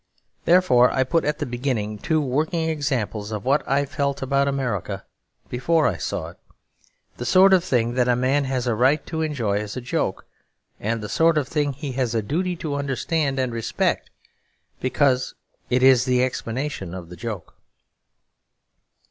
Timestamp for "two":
1.99-2.19